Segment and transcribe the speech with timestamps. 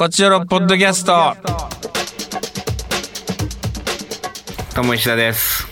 [0.00, 1.36] こちらのポッドキャスト。
[4.74, 5.68] とも石田です。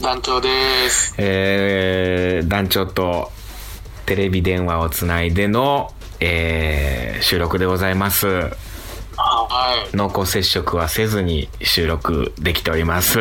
[0.00, 0.48] 団長で
[0.88, 1.16] す。
[1.18, 3.32] えー、団長と
[4.06, 8.28] テレビ電話をつないでの、えー、収録でございます。
[8.28, 9.96] はい。
[9.96, 13.18] 濃厚接触はせずに収録できております。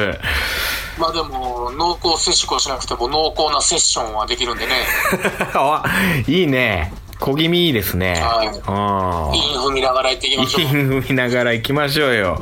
[1.00, 4.76] まあでも、濃厚接触はしなくても濃厚なセッションはできるんでね。
[5.56, 5.84] あ、
[6.28, 6.94] いいね。
[7.20, 8.14] 小気味いいですね。
[8.16, 10.66] はいうんインフ見ながら行っていきましょう。
[11.02, 12.40] 踏みながら行きましょうよ。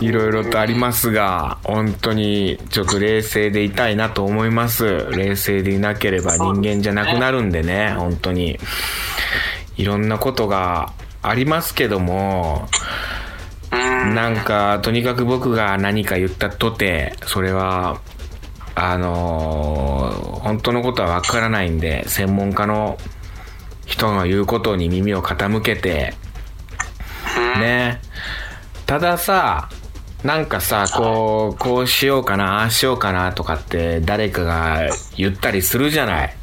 [0.00, 5.06] いろいろとありますが、本当にちょっと冷静でいたいなと思います。
[5.12, 8.58] 冷静でいなければ人間じゃなくなるんでね、本当に。
[9.76, 12.68] いろんなことがありますけども、
[13.72, 14.14] うん。
[14.16, 18.00] なんか、とにかく僕が何か言ったとて、それは、
[18.74, 22.96] あのー本当のことはわからないんで、専門家の
[23.88, 26.14] 人の言うことに耳を傾けて、
[27.58, 28.00] ね。
[28.84, 29.70] たださ、
[30.22, 36.36] なんかさ、こう、こうしようかな、ああしようかなとかって誰かが言ったりするじゃない。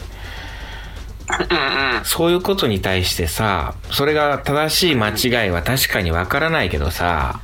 [2.03, 7.41] そういうことに対してさ、それが正しい間違いは確かにわからないけどさ、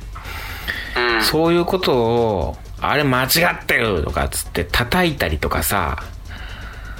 [0.96, 1.22] うん。
[1.22, 6.02] そういうことを、あれ間違ってるとかっつって叩いたりとかさ、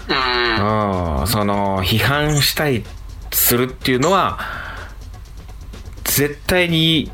[0.09, 1.21] うん。
[1.21, 2.85] うん、その、批判したり
[3.33, 4.39] するっていうのは、
[6.05, 7.11] 絶対に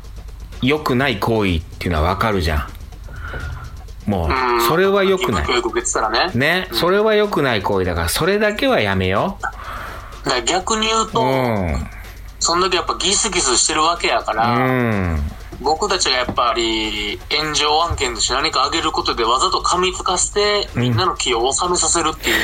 [0.61, 2.67] 良くない行為っていうのはわかるじゃん。
[4.09, 4.29] もう
[4.67, 6.31] それは良くないね。
[6.33, 11.11] ね、それは良くない行為だから、それだけはやめよだから逆に言うう。
[11.11, 11.87] と、うん。
[12.39, 15.31] そんだけやっぱギスギスしてるわけやかうら、ん。
[15.61, 22.35] 僕たちがやっぱり炎上案件として何かあげることでわざと噛みつかせて、みんなの気を収めさせるっていう、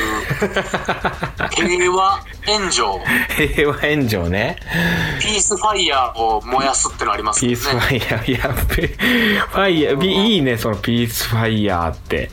[1.50, 3.00] 平和炎上、
[3.36, 4.58] 平和炎上ね。
[5.20, 7.56] ピースファイヤーを燃やすってのありますよね。
[7.56, 8.86] ピースファイヤー、やっべ。
[8.86, 12.30] ファイヤー、びいいね、そのピースファイヤーって。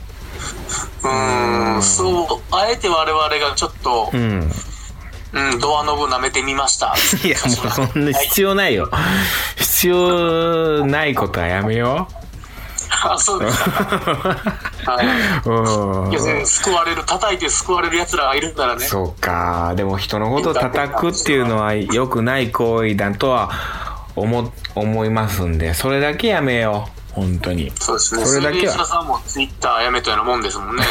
[1.02, 4.52] うーん、そう、あえて我々がちょっとう、ん。
[5.34, 6.94] うん、ドアノブ舐めてみました。
[7.24, 8.88] いや、もうそんな必要ないよ。
[9.56, 12.08] 必要ないことはやめよ
[13.02, 13.70] あ、そうですか。
[14.86, 15.02] は
[16.10, 16.14] い。
[16.14, 18.84] 要す救われる、叩いて救われる奴らがいるんだらね。
[18.86, 19.74] そうか。
[19.76, 23.50] でも人のことを叩くっていうのは良くない行為だとは
[24.14, 26.94] 思、思いますんで、それだけやめよう。
[27.14, 27.70] 本当に。
[27.76, 28.24] そうですね。
[28.24, 30.82] それだけは水田さんもツイッターやめたようなもんですもんね。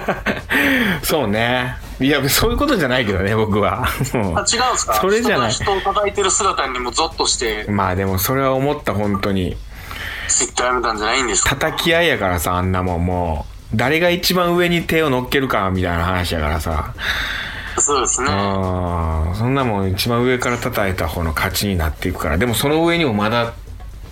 [1.04, 1.76] そうね。
[2.02, 3.80] いや、そういうことじゃないけどね、僕は。
[3.80, 4.44] もあ、違うんで
[4.78, 4.94] すか？
[5.00, 9.56] それじゃない人を叩いてる姿にもゾッとしてう、まあでもそれは思った、本当に。
[10.28, 11.50] ツイッターやめたんじゃないんですか？
[11.56, 13.76] 叩き合いやからさ、あんなもんもう。
[13.76, 16.94] 誰が一番上に手を乗っけるか、みたいな話やからさ。
[17.78, 18.28] そうですね。
[18.28, 18.34] そ
[19.48, 22.36] んなもん一番上から叩いた方の勝ちになっていくから。
[22.36, 23.54] でもその上にもまだ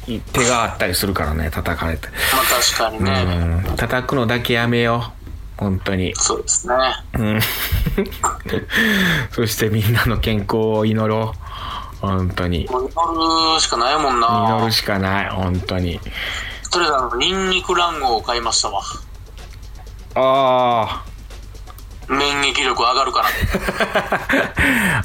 [0.07, 2.09] 手があったりするからね、叩かれて。
[2.09, 3.63] まあ確かにね。
[3.69, 5.20] うん、叩くのだけやめよう。
[5.61, 6.15] 本当に。
[6.17, 6.75] そうですね。
[7.19, 7.41] うん。
[9.31, 11.35] そしてみんなの健康を祈ろ
[12.03, 12.07] う。
[12.07, 12.65] 本当に。
[12.65, 14.73] 祈るしかないもん祈なる。
[14.73, 16.01] しかない、本当に。
[16.71, 18.83] とりあえずあの、ニンニク卵黄を買いましたわ。
[20.15, 21.05] あ
[22.09, 23.29] 免疫力上がるから。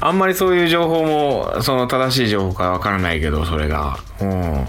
[0.08, 3.98] あんまりそういう情報も、その正しい情報かわからないけど、それが。
[4.20, 4.68] うん。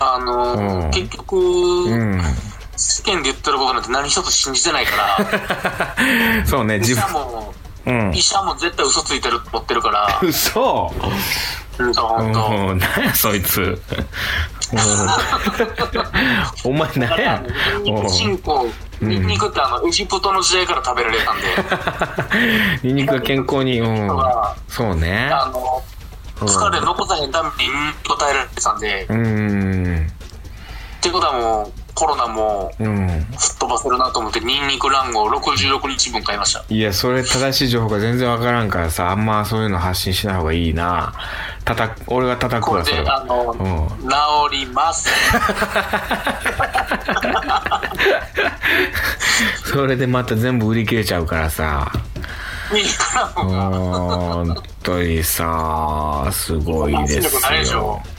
[0.00, 2.20] あのーうん結局、うん。
[2.76, 7.02] 世間で言ってることなんて何一つ信じてないから、 そうね、医自分。
[7.04, 7.54] 者も、
[7.86, 8.22] うん医。
[8.22, 10.92] 者も絶対嘘ついてると思ってるから、嘘
[11.78, 12.46] うんと、ほんと。
[12.46, 13.60] うん、なんやそいつ。
[13.60, 13.78] うん
[16.64, 17.42] お前なんや
[17.82, 18.50] ニンニク
[19.00, 21.44] ニンニクってあの、エジプトの時代から食べられたんで、
[22.82, 24.08] ニンニクが健康に、うん。
[24.68, 25.28] そうね。
[25.32, 25.82] あの、
[26.40, 30.12] 疲れ残さへんためにニンニクを耐えられてたんで、うん。
[30.98, 33.26] ってことはもう、コロナもうん。
[33.38, 36.64] すっ飛ばせるなと思って、ニンニク卵黄66日分買いました。
[36.68, 41.12] いや、それ正しい情報が全然わからんからさ、あんまそういうの発信しない方がいいな。
[42.08, 43.22] 俺が叩くわ、それは。
[43.22, 43.64] あの、うん
[44.08, 45.08] 治ります。
[49.64, 51.90] それでまた全部売り切れちゃうからさ。
[52.72, 53.70] ニンニク卵黄が。
[53.70, 58.13] 本当にさ、すごいですしよょ。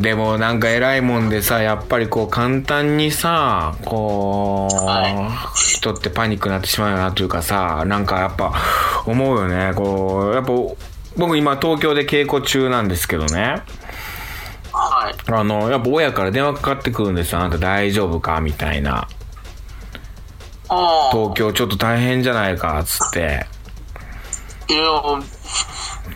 [0.00, 8.52] でもなんか偉いもんでさ、やっぱりこう簡単にさ、こう、は人ってパニックになってしまうよなというかさ、なんかやっぱ
[9.06, 9.72] 思うよね。
[9.74, 10.52] こう、やっぱ
[11.16, 13.62] 僕今東京で稽古中なんですけどね。
[14.72, 15.14] はい。
[15.32, 17.40] あの、やっぱ親から電話かかってくるんですよ。
[17.40, 19.08] あなた大丈夫かみたいな。
[20.68, 23.46] 東京ちょっと大変じゃないか、つって。
[24.68, 24.82] いや、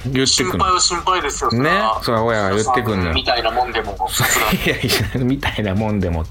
[0.07, 1.51] 言ってくる心配は心配ですよ。
[1.53, 1.71] ね？
[2.03, 3.97] それは親が言ってくんのよみたいなもんでも、
[4.67, 4.81] いやい
[5.15, 6.25] や、みたいなもんでも。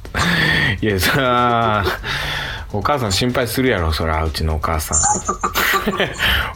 [0.82, 1.84] いや、そら、
[2.74, 4.98] お母さん心配するやろ、そら、うちのお母さん。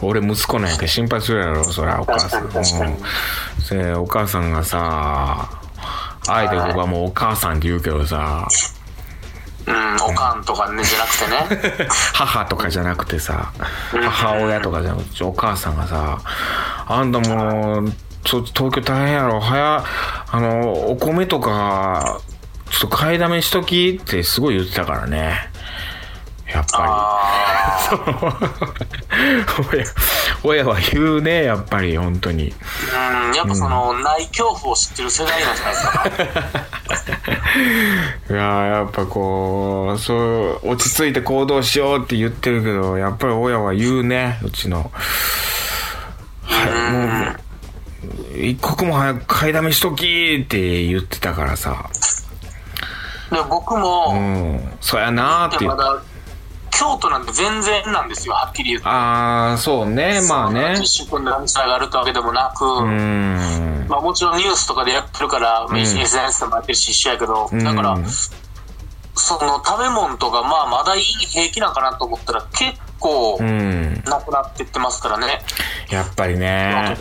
[0.02, 2.46] 俺息子なんやけど心配するやろ、そら、お母さん。
[3.96, 5.48] お母さんがさ、
[6.28, 8.46] あえて僕はもうお母さんって言うけどさ、
[9.66, 11.88] うん、おかんとかね、じゃなくてね。
[12.14, 13.52] 母とかじゃなくてさ、
[14.10, 16.18] 母親とかじゃなくて、お母さんがさ、
[16.86, 17.92] あんたもう、
[18.24, 19.84] そ東京大変やろ、早、
[20.30, 22.20] あの、お米とか、
[22.70, 25.50] ちょっと買いだめしときってすごい言ってたからね。
[26.52, 27.90] やっぱあ
[29.72, 29.84] り。
[30.44, 32.54] 親、親は言うね、やっぱり、本当に。
[32.94, 36.04] あ、うん、やっぱその、ない恐怖を知ってる世代なんじゃないですか。
[38.30, 40.14] いやーやっぱこう、そ
[40.62, 44.92] う、落ち着いて行動しようって言ってるけど、やっぱり親は言うね、うちの。
[46.46, 47.34] は
[48.04, 51.88] い、もう、一刻も早く買いだめしときって言ってたからさ。
[53.30, 55.66] で僕うも、ん、そやなーって
[56.70, 58.88] 京都なんて全然なんですよ、はっきり言って。
[58.88, 60.76] あー、そうね、まあね。
[60.78, 63.86] 自粛につながるってわけでもなく、うん。
[63.88, 68.06] まあもちろんニュースとかでやってるから、ん SNS でもやってるし一緒やけど、だから、うん
[69.18, 74.02] その食べ物とか、まあまだいい平気なんかなと思ったら結構うん。
[74.04, 75.40] なくなってってますからね。
[75.90, 76.96] やっぱりね。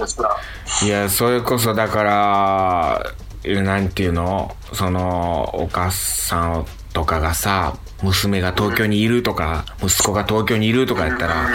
[0.84, 4.56] いや、それこそだから、なんていうの？
[4.74, 11.48] その、お母さんとかがさ、娘が東京にいるとか、息子が東京にいるとかやったら、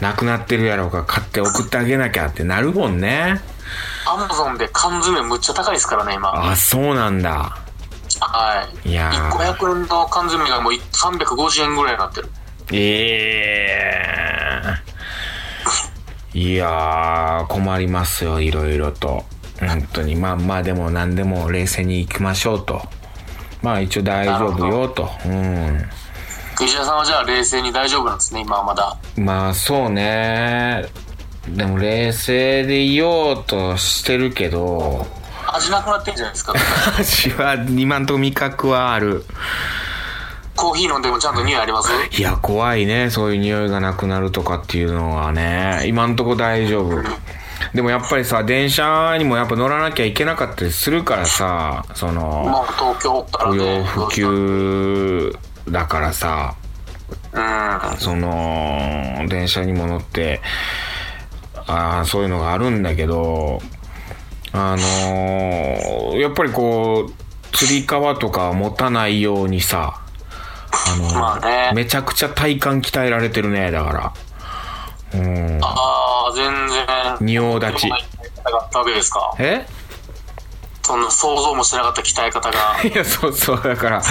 [0.00, 3.40] 亡くなってるやろうから買って送ってあげなきゃってなるもんね。
[4.08, 6.50] アマゾンで缶詰むっちゃ高いですからね、今。
[6.50, 7.56] あ、そうなんだ。
[8.20, 8.90] はい。
[8.90, 12.30] いや1個ー100円の缶詰がもう350円ぐらいになってる。
[12.72, 14.06] ええ
[16.38, 19.24] いやー、困りますよ、いろいろと。
[19.60, 20.16] 本当に。
[20.16, 22.82] まあまあ、でも何でも冷静に行きましょうと。
[23.62, 25.08] まあ一応大丈夫よと。
[25.24, 25.88] うん。
[26.60, 28.98] 石田さんはじゃあ冷静に大丈夫なんですね、今はまだ。
[29.16, 30.84] まあそうね。
[31.48, 35.06] でも冷静でいようとしてるけど、
[35.46, 36.52] 味なくなってんじゃないですか。
[36.98, 39.24] 味は今んとこ味覚はある。
[40.56, 41.90] コーヒー飲んでもちゃんと匂いあります？
[42.18, 43.10] いや、怖いね。
[43.10, 45.84] そういう匂いがなくなるとかっていうのはね。
[45.86, 47.02] 今んとこ大丈夫。
[47.74, 53.76] でもやっぱりさ、電車にもやっぱ乗らなきゃいけなかったりするからさ、その、もう東京おったら不ね。
[53.78, 55.38] 要不急
[55.70, 56.54] だからさ、
[57.32, 57.40] う
[57.94, 57.96] ん。
[57.98, 60.40] その、電車にも乗って、
[61.66, 63.60] ああ、そういうのがあるんだけど、
[64.52, 67.12] あのーやっぱりこう、
[67.52, 70.00] つり革とか持たないようにさ、
[70.88, 74.12] あのまあねめちゃくちゃ体幹鍛えられてるね、だから。
[75.14, 75.58] うん。
[75.62, 77.26] ああ、全然。
[77.26, 77.88] 仁王立ち
[79.38, 79.66] え
[80.82, 82.58] そんな想像もしてなかった鍛え方が。
[82.88, 84.02] いや、そうそう、だから、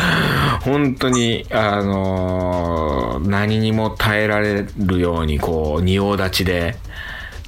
[0.66, 6.78] 本当に、あのー何にも耐えられるように、こう、仁王立ちで、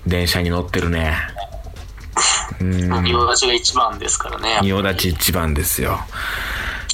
[0.06, 1.18] 電車に乗ってるね。
[2.62, 2.88] うん。
[3.04, 4.60] 仁王立ちが一番ですからね。
[4.62, 6.00] 仁王立ち一番ですよ。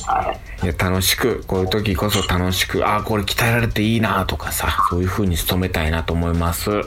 [0.07, 0.52] はい。
[0.63, 6.69] いや、楽しく、こういう時こそ楽しく、ああ、これ鍛えられていいなとかさ、そういう風に努めたいなと思います。
[6.71, 6.81] は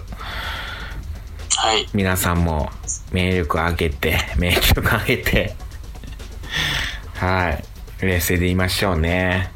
[1.74, 1.86] い。
[1.92, 2.70] 皆さんも、
[3.12, 5.54] 免疫力上げて、免疫力上げて、
[7.16, 7.64] はい。
[8.00, 9.50] 冷静でいましょうね。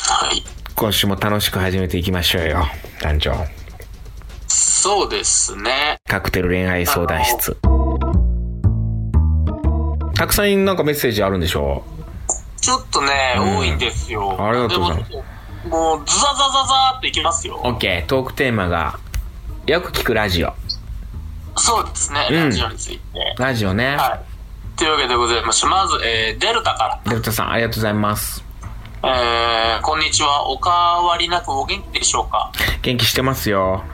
[0.00, 0.42] はい。
[0.74, 2.66] 今週も楽しく始めていきましょうよ、
[3.00, 3.36] 団長。
[4.48, 5.98] そうですね。
[6.08, 7.56] カクテル恋愛相談室。
[10.14, 11.84] たくさんなんかメッセージあるんでしょ
[12.66, 14.36] ちょっとね、うん多いんですよ。
[14.44, 15.24] ありがとうございますでも。
[15.68, 17.60] もう、ズザザザザーっていきますよ。
[17.62, 18.98] ?OK、トークテーマが、
[19.66, 20.52] よく聞くラジオ。
[21.56, 23.34] そうですね、うんラジオについて。
[23.38, 23.94] ラジオね。
[23.94, 24.20] は
[24.74, 24.76] い。
[24.76, 27.10] というわけでございまして、まず、えー、デルタから。
[27.12, 28.44] デルタさん、ありがとうございます。
[29.04, 30.48] えー、こんにちは。
[30.48, 32.50] おかわりなくお元気でしょうか？
[32.82, 33.84] 元気してますよ。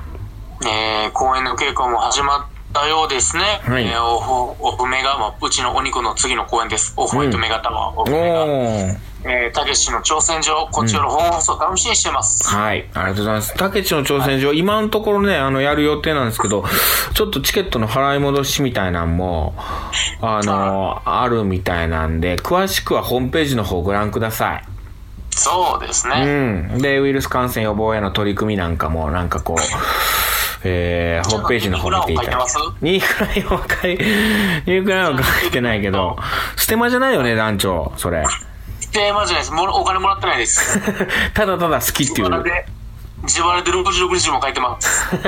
[0.64, 3.60] えー、公演の稽古も始まったようですね。
[3.64, 4.20] はいえー、オ
[4.54, 6.92] フ、オフメガ、まあ、うちのお肉の次の公演です。
[6.96, 8.46] オフホワイトメガタワー、オおフメガ。
[8.46, 9.12] ー。
[9.24, 12.48] えー、たけしの挑戦状、こちらの本放送楽しみにしてます。
[12.48, 12.88] はい。
[12.92, 13.54] ありがとうございます。
[13.56, 16.64] 竹地の挑戦状、今のところね、あの、やる予定なんですけど、
[17.14, 19.54] ちょっとチケットの払い戻しみたいなんも、
[20.20, 24.64] あの、あるみたいなんで、詳しくはホームページの方ご覧ください。
[25.30, 26.24] そうですうね。
[26.24, 26.78] ん。
[26.78, 29.56] で、ウイルス感染予防への取り組みなんかも、なんかこう、
[30.64, 36.16] えー、ホームページの方見ていただきニークラインは書い、ニークラインは書いてないけど、
[36.56, 38.24] ステマじゃないよね、団長、それ。
[38.92, 39.52] テーマじゃないです。
[39.52, 40.78] もうお金もらってないです。
[41.32, 42.28] ただただ好きっていう。
[42.28, 42.66] 自腹で、
[43.22, 45.10] 自腹で66日も書いてます。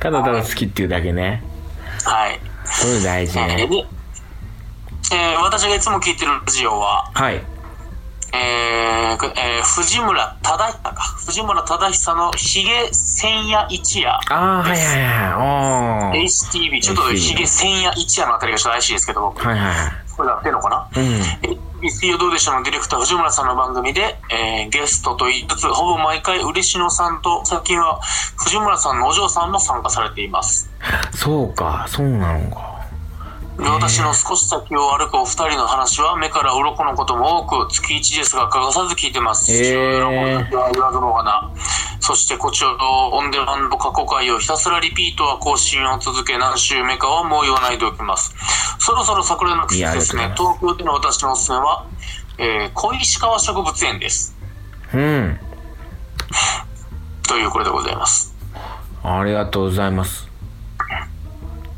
[0.00, 1.42] ただただ好きっていうだけね。
[2.04, 2.40] はい。
[2.64, 3.66] それ大事えーね。
[3.68, 3.86] で
[5.12, 7.40] えー私がいつも聞いてるラジオは、はい。
[8.36, 10.94] えーくえー藤村忠久か。
[11.26, 14.12] 藤村忠久のヒゲ千夜一夜。
[14.12, 14.78] ああ、はいはい
[16.12, 16.24] はい。
[16.24, 19.74] HTV、ちょっとヒゲ千夜一夜のあたりがちょっと怪しいですけど、はいはいはい。
[20.16, 20.88] これ合ってるのかな？
[20.96, 21.04] うん。
[21.12, 28.00] え水曜どうでしょうのディレクター藤村さんの番組で、えーゲストと言いつつ、ほぼ毎回嬉野さんと、最近は
[28.38, 30.70] 藤村さんのお嬢さんも参加されています。
[31.14, 32.75] そうか、そうなのか。
[33.58, 39.50] 私の少し先を歩くお二人の話は目から鱗のことも多く月1ですが欠かさず聞いてます。
[41.22, 41.54] の。
[42.00, 48.34] そしてこちらのオンデマンド過去回をひたすらリピートは更新を続け何週目かはもう言わないでおきます。
[48.78, 50.34] そろそろ桜の季節ですね。
[50.36, 51.86] 東京での私のおすすめは、
[52.38, 54.36] えー、小石川植物園です。
[54.94, 55.40] うん。
[57.26, 58.34] というこれでございます。
[59.02, 60.25] ありがとうございます。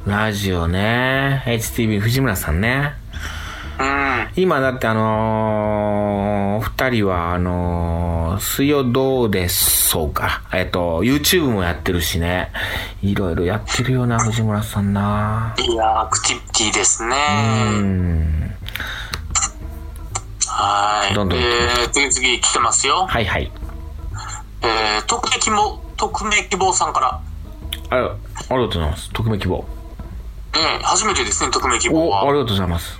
[0.08, 1.42] ラジオね。
[1.44, 2.94] HTV 藤村さんね。
[3.78, 4.42] うん。
[4.42, 10.42] 今だってあのー、二人はあのー、水曜どうでそうか。
[10.54, 12.50] えっと、YouTube もやってるしね。
[13.02, 15.54] いろいろやってるよな、藤村さんな。
[15.58, 17.16] いやーアクティビティですね。
[17.66, 18.54] うん。
[20.46, 21.14] はい。
[21.14, 23.06] どんどんえー、次々来てますよ。
[23.06, 23.52] はいはい。
[24.62, 27.20] えー、匿名希望、匿名希望さんから。
[27.90, 28.14] あありが
[28.48, 29.10] とうございます。
[29.12, 29.77] 匿名希望。
[30.58, 32.32] えー、初めてですね、匿名希望お、あは。
[32.32, 32.98] りがとうございます。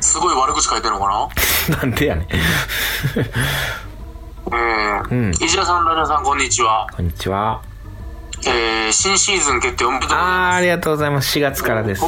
[0.00, 1.28] すごい悪口書いてるのか
[1.68, 1.82] な？
[1.86, 2.28] んでやねん。
[4.50, 6.86] なえー、うん石田さん、ラジオさん、こんにちは。
[6.94, 7.60] こんにちは。
[8.46, 10.56] えー、新シーズン決定おめでとうございます。
[10.56, 11.38] ありがとうございます。
[11.38, 12.02] 4月からです。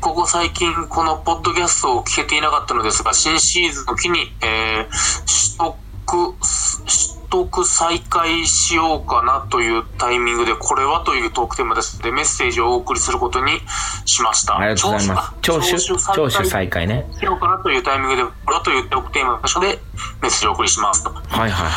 [0.00, 5.74] ここ最近、このポッドキャストを聞けていなかったのですが、新シーズンを機に、えー、取
[6.06, 13.52] 得、取得再開しようかなというタイミングで、これはというトークテーマですので、メッセージをお送りすることに
[14.04, 14.58] しました。
[14.58, 15.32] ありがとうございます。
[15.40, 17.08] 聴取聴取再開ね。
[17.18, 19.80] しようかなというタイミングで、これはというトークテーマの場所で
[20.20, 21.10] メッセージをお送りしますと。
[21.10, 21.70] はいはいはい。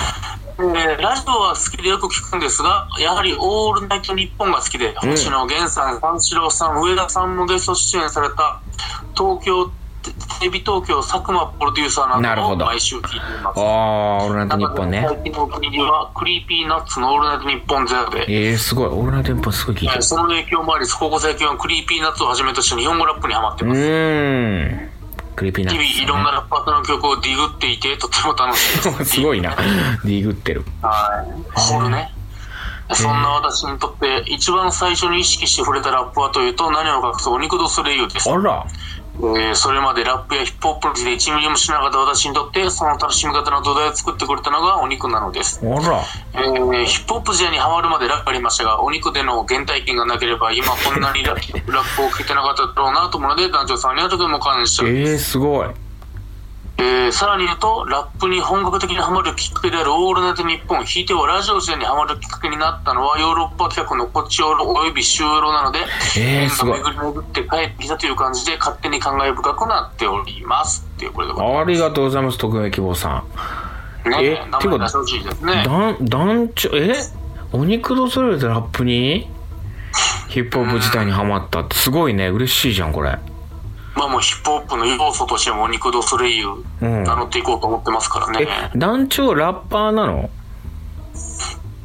[0.59, 8.61] えーラジオは好きでよく聞くんですが、やはりオールナイトニッポンが好きで、星野源さん、三四郎さん、上田さんもゲスト出演された、
[9.17, 9.71] 東京、
[10.11, 13.59] テレビ東京佐久間プロデューサーなどなるほどを毎週聞いています。
[13.59, 15.05] あー、オールナイトニッポンね。
[15.07, 18.85] 最近のお気に入りは、クリーピーナッツのオールナイトニッポンゼロで、えー、すごい。
[18.87, 19.91] オールナイトニッポンすごい聞いてる。
[19.95, 23.81] えーその影響もあり、ここ最近はクリーピーナッツをはじめとした日本語ラップにハマってうます。
[23.81, 24.89] ーん。
[25.35, 29.05] クリーピーナッ日々いろんなラッパーの曲をディグっていて、とても楽しいでツ。
[29.15, 29.55] すごいな。
[29.55, 30.65] ディグってる。
[30.81, 31.59] はい。
[31.59, 32.13] 掘るね。
[32.91, 38.29] そんな私にとって一番最初に意識して触れたラップはというと何を隠すお肉ドスレイユです。
[38.29, 38.65] あら。
[39.15, 45.61] えーそれまでラップやヒップホップについて1ミリもしなかった私にとってその楽しみ方の土台を作ってくれたのがお肉なのです。
[45.63, 46.03] あら。
[46.33, 55.67] えーヒップホップ時代にハマるまでラップありましたが、お肉での原体験がなければ今こんなにララップを聞いてなかっただろうなと思うので団長さんにはとても感謝えー、すごい。
[56.83, 65.79] えーさらに言うと、ラップに本格的にハマるきっかけであるオールナイトニッポン、ひいてはラジオ時代にハマるきっかけになったのはヨーロッパ企画のこっちヨーロおよびシューロなので、
[66.17, 70.87] えーすごい巡り巡って帰ってきたという感じで勝手に感慨深くなっております。
[70.95, 73.23] っていうこれでありがとうございます、特命希望さ
[74.05, 74.09] ん。
[74.09, 74.17] ね。
[74.21, 75.63] えていですね。
[75.65, 76.95] 団、団長、え？
[77.53, 79.29] お肉とそれでラップに？
[80.27, 82.29] ヒップホップ自体にハマったってすごいね。
[82.29, 83.19] 嬉しいじゃん、これ。
[83.95, 86.47] まあもうヒップホップの要素としてもお肉ドソレイユ
[86.81, 88.47] うん名乗っていこうと思ってますからね。
[88.73, 90.29] え、団長ラッパーなの？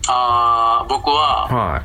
[0.09, 1.83] あー僕はは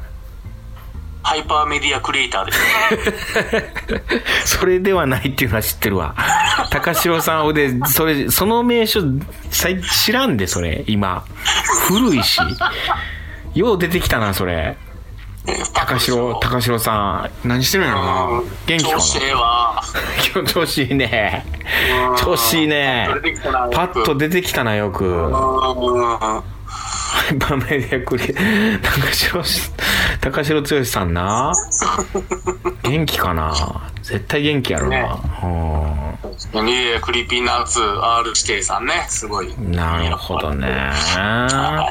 [1.24, 2.60] ハイパーメディアクリエイターです。
[2.60, 4.44] い。
[4.46, 6.16] それではないっていうのは知ってるわ。
[6.70, 9.02] 高城さん、で、それ、その名称、
[9.50, 11.24] さい知らんで、それ、今。
[11.88, 12.40] 古いし。
[13.56, 14.78] よう出てきたな、それ。
[15.74, 17.48] 高城、高城さん。
[17.48, 18.44] 何してるんやろな？
[18.66, 18.98] 元気かな？
[18.98, 19.82] 調子ええわ。
[20.34, 21.46] 今日調子いいね。
[22.18, 23.10] 調子いいね。
[23.74, 25.06] パッと出てきたな、よく。
[25.06, 26.44] うん
[27.14, 28.34] ハイパーメディアクリ
[28.82, 29.72] 高城し、
[30.20, 31.54] 高城剛さんな？
[32.84, 33.54] 元気かな？
[34.02, 34.98] 絶対元気やろな。
[34.98, 36.18] ね
[36.54, 39.50] いやいやクリーピーナッツ R 指定さんね、すごい。
[39.50, 40.68] うんなるほどね。
[40.68, 41.88] は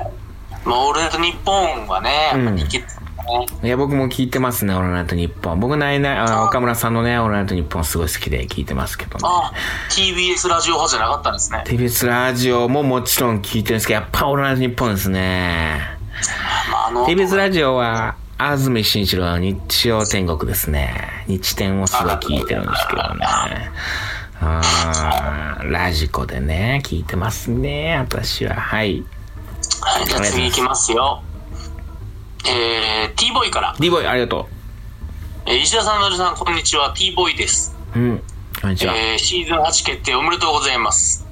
[0.64, 0.68] い。
[0.68, 3.01] まあ、オールナイトニッポンはね、やっぱ人気ですね。
[3.62, 5.60] いや、僕も聞いてますね、オールナイトニッポン。
[5.60, 9.24] 僕ないない、あの、岡村さんのね、オールナイトニッポンすごい好きで聞いてますけどね。
[9.24, 9.52] あ、
[9.90, 11.62] TBS ラジオ派じゃなかったんですね。
[11.66, 15.80] TBS ラジオももちろん聞いてるんですけど、やっぱオールナイトニッポンですね。
[16.70, 21.24] まあ、あの、TBS ラジオは、安住紳一郎の日曜天国ですね。
[21.28, 23.26] 日天をすごい聞いてるんですけどね。
[24.40, 28.56] あーラジコでね、聞いてますね、私は。
[28.56, 29.04] はい。
[29.80, 31.22] はい、じゃあ次行きますよ。
[32.46, 33.74] えー、T ボーイから。
[33.78, 34.48] D ボーイ、ありがと
[35.46, 36.92] えー石田さん、なるさん、こんにちは。
[36.96, 37.76] T ボーイです。
[37.94, 37.98] う。
[37.98, 38.22] うん。
[38.60, 38.94] こんにちは。
[38.96, 41.26] えー、シーズン8決定おめでとうございます。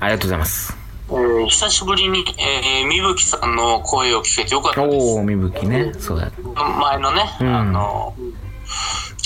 [0.00, 0.76] ありがとうございます。
[1.10, 5.04] えー、久しぶりに、えー、みぶきさんの声を聞けてよかったです。
[5.04, 5.92] おー、みぶきね。
[5.98, 6.30] そうだ。
[6.54, 8.14] 前のね、うんあの、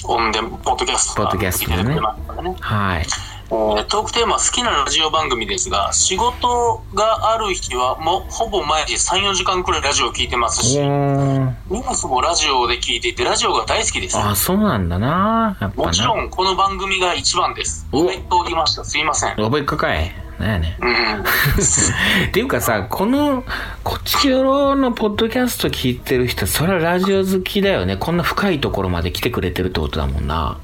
[0.04, 2.56] オンデポッドキャストポッドキャストねね。
[2.60, 3.06] はい。
[3.52, 11.54] えートークテーマは好きなラジオ番組ですが、仕事がある日はもうほぼ毎日3、4時間くらいラジオを聞いてますおし、ー。
[11.70, 14.16] ニュースもラジオで聞いていて、ラジオが大好きです。
[14.16, 15.72] あ、そうなんだな。
[15.76, 16.22] もちろな。
[16.22, 17.86] んこの番組が一番です。
[17.92, 18.86] おおめでとう言いました。
[18.86, 19.36] すいません。
[19.36, 20.10] 覚えっかかい。
[20.38, 20.78] なんやね。
[20.80, 21.20] うん。
[22.28, 23.44] っていうかさ、この、
[23.84, 27.98] こっちよろのポッドキャスト聞いてる人、それはラジオ好きだよね。
[27.98, 30.56] こんな深いところまで来てくれてるってことだもんな。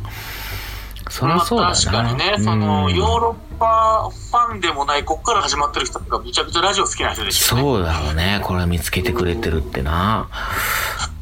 [1.10, 7.62] そりゃそうだ確かにね、その、ヨーロッパファンでもない、こっから始まってる人がめちゃくちゃラジオ好きな人でしょうね。
[7.62, 8.40] そうだろうね。
[8.42, 10.28] これ見つけてくれてるってな。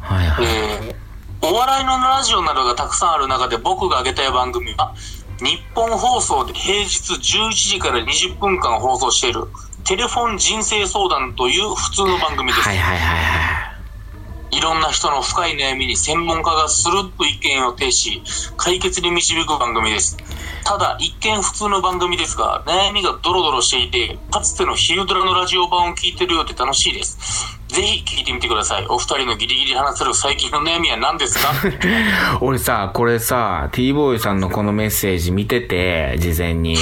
[0.00, 0.46] はいはい。
[0.46, 1.06] えー
[1.42, 4.94] お笑いのラジオなどがたくさんある中で僕が挙げたい番組は、
[5.38, 9.44] 日本放送で平日11時から20分間放送している、
[9.84, 12.66] テレフォン人生相談という普通の番組です。
[12.66, 13.65] はいはいはいはい。
[14.50, 18.22] いろんな人の深い悩みに専門家が鋭い意見を呈し、
[18.56, 20.16] 解決に導く番組です。
[20.64, 27.58] ただ、一見普通の番組ですが、悩みがドロドロしていて、かつての昼ドラのラジオ版を聞いてるようで楽しいです。
[27.68, 28.86] ぜひ聞いてみてください。
[28.88, 31.52] お二人のギリギリ話せる最近の悩みは何ですか？
[32.40, 36.76] 俺さ、これさ、T ボーイさんのこのメッセージ見てて、事前に。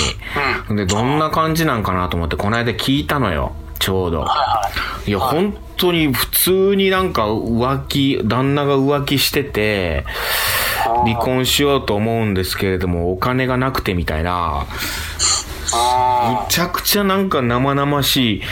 [0.69, 0.77] うん。
[0.77, 3.53] で、どんな感じなんかなと思って、この間聞いたのよ。
[3.85, 4.23] ちょうど。
[4.23, 4.71] は
[5.07, 5.37] いや、はい。
[5.37, 10.07] 本当に普通になんか浮気、旦那が浮気してて、
[11.05, 14.65] 離婚しようと思うんですけれども、お金がなくてみたいな、
[15.75, 18.43] あめちゃくちゃなんか生々しい。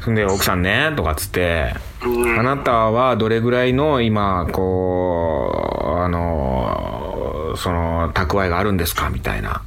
[0.00, 1.72] そんで、奥さんね、とかっつって、
[2.38, 5.52] あなたはどれぐらいの今、こ
[5.84, 9.08] う、あの、その、蓄えがあるんですか？
[9.10, 9.62] みたいな。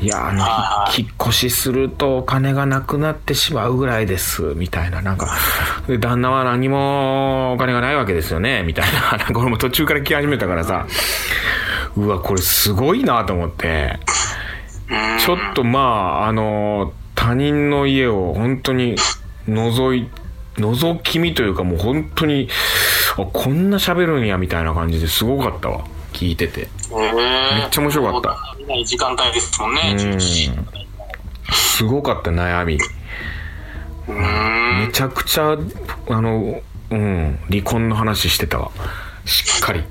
[0.00, 5.02] いや、あの、はい引っ越しするとお金がなくなってしまうぐらいです、みたいな。
[5.02, 5.28] なんか、
[5.86, 9.16] で旦那は何もお金がないわけですよね、みたいな。
[9.18, 10.86] なんか俺も途中から聞き始めたからさ、
[11.96, 13.98] うわ、これすごいなと思って。
[14.90, 15.80] うんちょっとま
[16.24, 18.96] あ、あの、他人の家を本当に
[19.48, 20.10] 覗い、
[20.56, 22.48] 覗き見というかもう本当に、
[23.16, 25.84] あ、こんな喋るんやみたいな感じですごかったわ。
[26.14, 26.68] 聞いてて。
[26.90, 27.14] えー
[27.58, 30.50] めっちゃ面白かった時間帯ですもんね、うん11時。
[31.52, 32.78] すごかった悩み。
[34.06, 35.56] めちゃくちゃ、
[36.08, 38.70] あの、うん、離婚の話してたわ。
[39.24, 39.82] しっかり。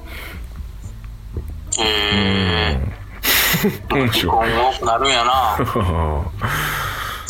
[1.79, 3.89] えー。
[3.89, 4.31] 離面白い。
[4.31, 5.57] 婚多くなるんやな。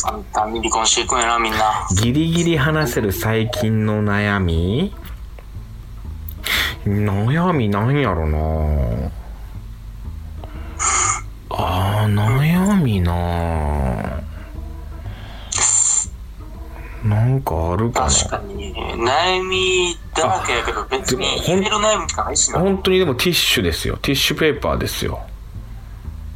[0.02, 1.86] 簡単に離婚していくんやな、みんな。
[2.00, 4.94] ギリギリ話せる最近の悩み？
[6.84, 9.10] 悩みなんやろな。
[11.50, 14.22] あー悩みな。
[17.04, 18.10] なんかあるかな。
[18.10, 22.60] 確かに、悩みだらけやけど、別に言える悩みしかないしな。
[22.60, 23.98] 本当にでもティッシュですよ。
[23.98, 25.20] ティッシュペーパーですよ。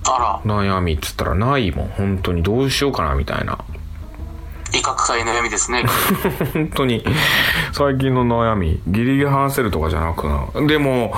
[0.06, 1.88] あら、悩みっつったらないもん。
[1.88, 3.58] 本当にどうしようかなみたいな
[4.72, 5.84] 威嚇臭い悩みですね。
[6.52, 7.04] 本当に
[7.72, 11.14] 最近の悩みギリギリ話せるとかじゃなくなでも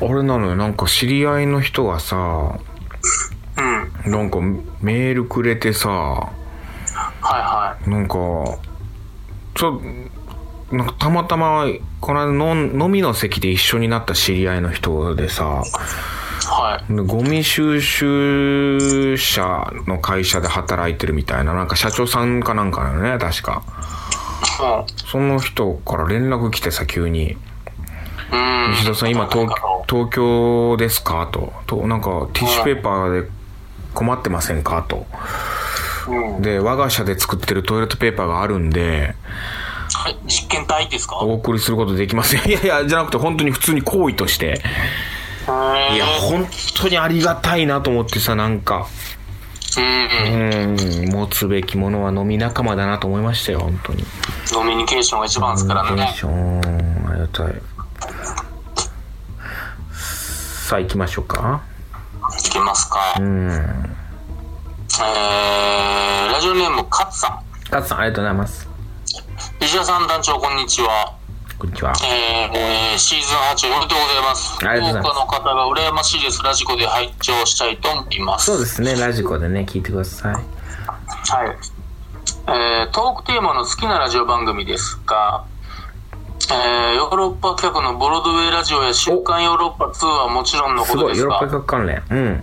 [0.00, 2.16] あれなのよなんか知り合いの人がさ
[4.06, 4.10] うん。
[4.10, 4.38] なんか
[4.80, 6.28] メールくれてさは
[7.24, 8.14] いはなんか
[9.54, 9.80] ちょ
[10.72, 11.66] なんかたまたま
[12.00, 16.19] この間飲飲みの席で一緒になった知り合いの人でさい。
[16.52, 16.94] はい。
[16.96, 23.62] でゴミ収集車の会社で働いてるみたいななんか社長さんかなんかなのね確か。
[24.58, 27.32] もその人から連絡来てさ急に。
[27.32, 27.36] う、
[28.32, 28.72] うん。
[28.72, 29.48] 石田さん今東
[29.88, 31.28] 東京ですか？
[31.32, 31.52] と。
[31.66, 33.28] となんかティッシュペーパーで
[33.94, 34.84] 困ってませんか？
[34.88, 35.06] と。
[36.08, 36.42] うん。
[36.42, 39.14] で我が社で作ってるトイレットペーパーがあるんで
[39.94, 40.16] はい。
[40.26, 41.16] 実験体ですか？
[41.20, 42.40] お送りすることできません。
[42.50, 44.60] いやいやじゃなくて本当に普通に行為として
[45.94, 48.86] いや本当にありがたいなと思ってさなんか
[49.78, 50.76] うん
[51.10, 54.04] 持つべきものは飲み仲間だなと思いましたよ本当に
[54.52, 56.14] ノミニケーションが一番ですからねテン。
[56.14, 57.54] ションありがたい
[59.92, 61.62] さあ行きましょうか
[62.38, 63.14] いきますか。
[63.18, 68.70] うんえー、ラジオネーム、カツさカツさんありがとうございますん。
[69.64, 71.14] 石田さん団長、こんにちは。
[71.60, 74.66] こんにちはえー、シーズン8おめでとうございます。
[74.66, 76.42] ありがとうございますの方が羨ましいです。
[76.42, 78.46] ラジコで拝聴したいと思います。
[78.46, 80.44] そうですねラジコでね聞いてくださいはい。
[82.48, 85.44] えートークテーマの好きなラジオ番組ですが、
[86.50, 92.42] えーヨーロッパ客のボロドウェイラジオや週刊ヨーロッパ2はもちろんのすことですが、ごいヨーロッパ客関連うん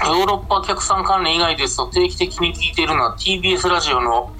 [0.00, 4.32] ヨーロッパ客さん関連以外ですと定期的に聞いているのは TBS ラジオの、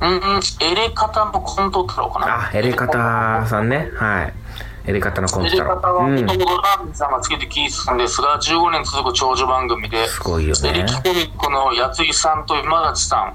[0.00, 2.48] うん、エレカタのコント太郎かな。
[2.48, 3.90] あエレカタさんね。
[3.94, 4.34] はい。
[4.86, 6.24] エレカタのコンエレトカタは、うん。
[6.24, 13.34] もともとラーメンさんがつけて聞いてたんですが、15年続く長寿番組で、すごいよエレねキコミックのやついさんと今立さん、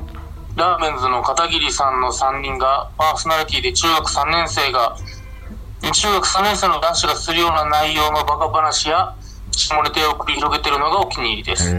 [0.56, 4.96] ラーメンズの片桐さんの3人がパーソナリティで中学3年生が、
[5.92, 9.16] 中学3年生の男子がするような内容のバカ話や、
[9.52, 11.74] 下ネタを繰り広げているのがお気に入りです。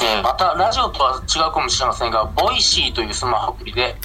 [0.00, 0.06] うん。
[0.06, 3.96] えーまた、ラジオとは違うかもしれませんが、ボイシーというスマホアプリで、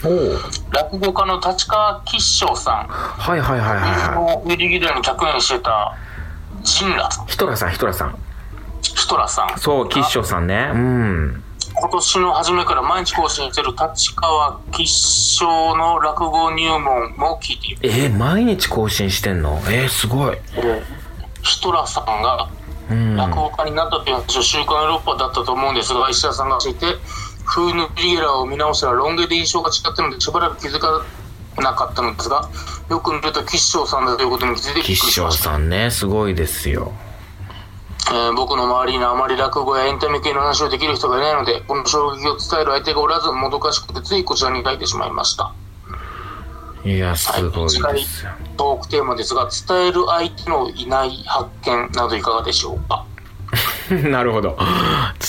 [0.71, 4.45] 落語家の立川吉祥さん、はいはいはいはいはい。
[4.45, 5.95] ウィリギダーに客演してた、
[6.63, 8.17] 陣羅さん、ヒトラさんヒトラさん。
[8.81, 9.59] ヒトラさん。
[9.59, 10.71] そう吉祥さんね。
[10.73, 11.43] うん。
[11.73, 17.79] 今年の初めから毎日更新してる立川吉祥の落語入門も聞いている。
[17.83, 19.61] えー、毎日更新してんの？
[19.69, 20.37] えー、すごい。
[21.41, 22.60] ヒトラさんがうん
[23.15, 26.85] 落語家になったという話を週刊ヨーロッパだったと思うんですが、石田さんがついて、
[27.45, 31.03] 風のビリゲラーを見直したらロン毛で印象が違ったのでしばらく気づか
[31.57, 32.49] なかったのですが、
[32.89, 35.31] よく見ると吉祥さんだということに気づいて吉祥。
[35.31, 36.91] さんねすごいですよ
[38.09, 45.53] えー僕の周りにあまり落語やエンタメ系の話をできる人がいないので、この衝撃を伝える相手がおらず、もどかしくてついこちらに書いてしまいました。
[46.83, 48.31] いやすごいですよ。
[48.57, 53.05] トークテーマですが、伝える相手のいない発見などいかがでしょうか？
[54.09, 54.57] なるほど。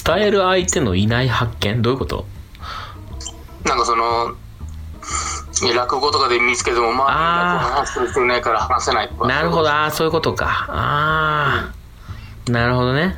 [0.05, 2.27] 伝える相手のいない発見どういうこと？
[3.65, 4.33] なんかその、
[5.69, 9.11] え落語とかで見つけても、まあ、あ話する人いないから話せない。
[9.27, 9.71] なるほど。
[9.71, 10.67] ああそういうことか。
[10.71, 11.71] あ
[12.49, 13.17] あなるほどね。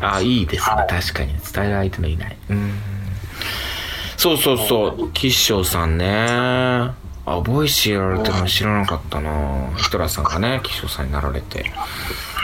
[0.00, 0.42] ああい。
[0.42, 1.34] いですね、はい確かに。
[1.52, 2.36] 伝える相手のいない。
[2.50, 2.80] うん
[4.18, 5.12] そうそうそう。
[5.12, 6.26] 吉笑さんね。
[7.24, 9.70] あボイシーやられてるの知らなかったな。
[9.76, 11.70] ヒトラーさんがね吉笑さんになられて。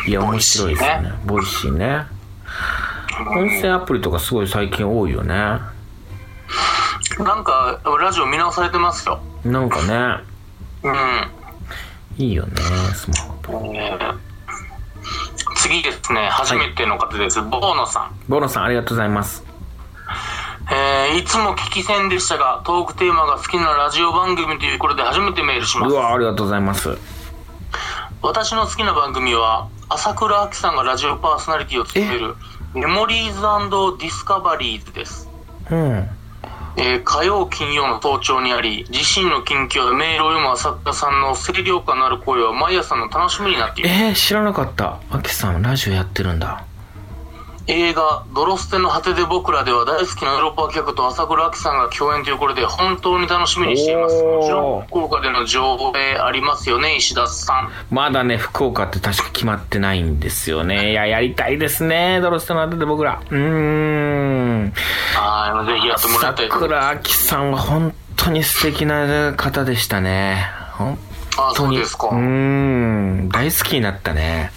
[0.06, 1.12] いや面白いですよね。
[1.26, 2.06] ボイシーね。
[3.36, 5.34] 音声アプリとかすごい最近多いよね。
[5.34, 5.72] な
[7.34, 9.20] んか、ラジオ見直されてますよ。
[9.44, 10.22] なんかね。
[10.84, 10.94] うん。
[12.24, 12.52] いいよね
[12.94, 13.78] スマホアプリ。
[13.78, 14.14] えー
[15.56, 17.40] 次ですね、初めての方です。
[17.40, 18.14] ボーノさん。
[18.28, 19.42] ボロさんありがとうございます
[20.70, 25.92] えーいつも聞き戦でしたが、トークテーマが好きなラジオ番組ということで初めてメールします。
[25.92, 26.96] うわありがとうございます
[28.22, 32.34] 私の好きな番組は、朝倉亜希さんがラジオパーソナリティを務める、
[32.74, 35.28] メモリーズディスカバリーズです。
[35.70, 36.08] うん
[36.76, 43.90] えー火曜、金曜の登頂にあり、自身の近況やメールを読む朝倉さんの清涼感のある声は毎朝の楽しみになっている。
[43.90, 46.64] えー、知らなかったアキさんラジオやってるんだ
[47.66, 54.22] 映画「ドロステの果てで僕ら」では大好きなヨーロッパ客と朝倉亜希さんが共演ということで本当に楽しみにしています。
[54.22, 57.70] もちろん福岡での上映ありますよね石田さん。
[57.90, 60.90] まだね福岡って確か決まってないんですよね。
[60.90, 60.94] い。
[60.94, 63.20] ややりたいですねドロステの当てて僕ら。
[63.30, 64.72] うーん
[65.14, 70.50] はいぜひやってもらいたい桜あきさんは本当に素敵な方でしたね。
[70.72, 70.98] 本
[71.38, 71.76] あ当に。
[71.76, 73.28] そうですか、うーん。
[73.30, 74.52] 大好きになったね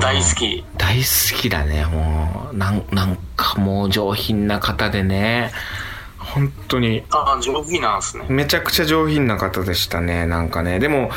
[0.00, 0.64] 大好き。
[0.76, 2.56] 大好きだねもう。
[2.56, 5.50] なんなんかもう上品な方でね。
[6.18, 7.02] 本当に。
[7.10, 8.26] あ上品なんですね。
[8.28, 10.78] めちゃくちゃ上品な方でしたねなんかね。
[10.78, 11.10] でも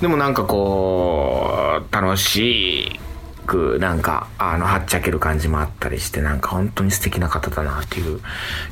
[0.00, 2.98] でもなんかこう楽し
[3.46, 8.20] くなんかあのはっちゃける感じもあったりしてなんか本当に素敵な方だなっていう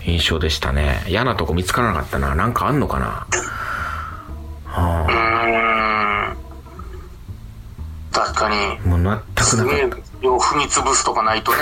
[0.07, 1.05] 印象でしたね。
[1.07, 2.35] 嫌なとこ見つからなかったな。
[2.35, 3.27] なんかあんのかな。
[4.67, 5.74] はうーん
[8.15, 8.57] 確かに。
[8.57, 9.87] あもう全くなか。
[9.87, 9.97] った
[10.27, 11.59] よ踏み潰すとかないとね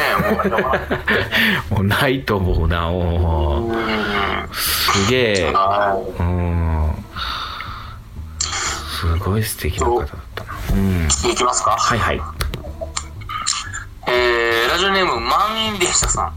[1.71, 5.53] もうないと思うなおうすげえ。
[5.53, 6.95] はいうん。
[8.39, 10.45] すごい素敵な方だった。
[10.45, 11.07] なうん。
[11.07, 11.35] い。
[11.35, 11.73] きますか。
[11.73, 12.21] はいはい。
[14.09, 16.33] えー、ラジオネーム満員電車さ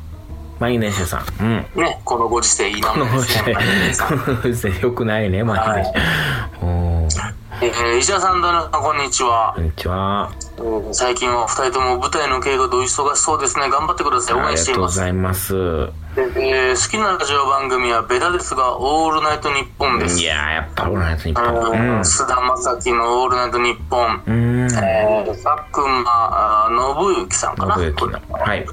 [0.59, 1.43] マイネシャさん。
[1.43, 1.81] うん。
[1.81, 3.53] んねこのご時世いいなこのご時世。
[3.53, 6.65] 満員電車さんこのご時世よくないね、マイネシャ。
[6.65, 9.61] おーえー、石田さん、旦那さん、こんにちはこ。
[9.61, 10.29] んにちは。
[10.57, 13.69] えー最近は二人とも舞台の稽古でお忙しそうですね。
[13.69, 14.35] 頑張ってください。
[14.35, 14.97] 応ありがとうご援しています。
[14.97, 15.53] ざいます。
[15.53, 16.21] で
[16.69, 20.21] えー好きなラジオ番組はベタですが、オールナイトニッポンです。
[20.21, 21.97] いやー、やっぱオールナイトニッポン。
[21.97, 24.23] うん菅田将暉のオールナイトニッポン。
[24.27, 27.75] えー、佐久間あ信之さんかな。
[27.75, 28.65] はい。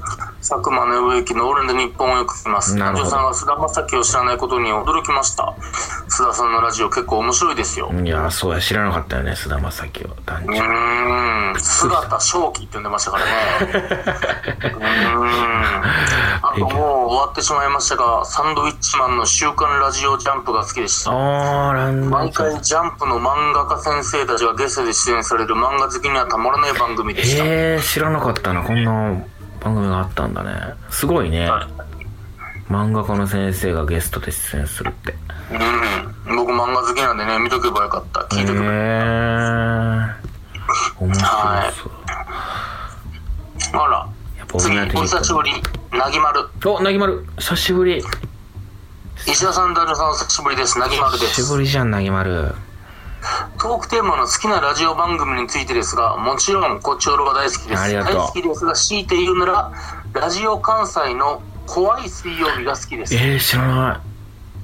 [0.43, 2.77] 佐久間信之のオールナイトニッポンをよく聞きます。
[2.77, 5.55] 男女さんは菅田将暉を知らないことに驚きました。
[6.09, 7.89] 須田さんのラジオ結構面白いですよ。
[7.93, 10.15] いや、そうや、知らなかったよね、菅田将暉は。
[10.25, 13.31] 団うん、姿正気って呼んでましたからね。
[14.75, 15.83] うーん。
[16.41, 21.11] あともう終わってしまいましたが、サンドウィッチマンの週刊ラジオジャンプが好きでした。
[21.11, 27.45] 毎回ジャンプの漫画家先生たちがゲストで出演される漫画好きにはたまらない番組でした。
[27.45, 28.61] へえ、知らなかったな。
[28.61, 29.23] こんな
[29.63, 30.51] 番組があったんだね。
[30.89, 31.49] すごいね。
[31.49, 31.83] はい
[32.69, 35.13] 漫画家の先生がゲストで出演するって。
[35.51, 36.35] うん。
[36.35, 38.21] 僕漫画好きなんでね、見とけばよかった。
[38.21, 38.59] 聞いてくれ。
[38.61, 38.69] へえ。
[40.99, 41.91] 面白はいそう。
[43.73, 44.07] あら。
[44.37, 45.51] やっぱ次、お久しぶり。
[45.91, 46.47] なぎまる。
[46.65, 47.25] お、なぎまる。
[47.37, 48.03] 久しぶり。
[49.27, 50.79] 石田さん、ダルさん、お久しぶりです。
[50.79, 51.53] なぎまるで久しす。
[51.53, 52.55] ぶりじゃん、なぎまる。
[53.59, 57.93] トークテーマの好きなラジオ番組についてですが、もちろん、こっちおろが大好きです。
[57.93, 59.71] 大好きですが、強いて言うなら、
[60.13, 63.15] ラジオ関西の怖い水曜日が好きです。
[63.15, 64.12] えー、知らない。